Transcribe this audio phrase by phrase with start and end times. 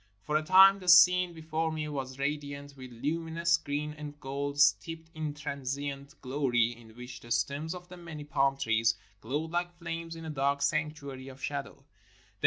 [0.23, 4.59] For a time the scene before me was radi ant with luminous green and gold,
[4.59, 9.77] steeped in transient glory in which the stems of the many palm trees glowed like
[9.77, 11.83] flames in a dark sanctuary of shadow.